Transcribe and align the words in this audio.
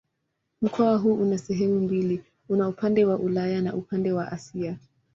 Mkoa 0.61 0.97
huu 0.97 1.13
una 1.13 1.37
sehemu 1.37 1.79
mbili: 1.79 2.23
una 2.49 2.67
upande 2.67 3.05
wa 3.05 3.15
Ulaya 3.17 3.61
na 3.61 3.73
upande 3.75 4.09
ni 4.11 4.19
Asia. 4.19 4.77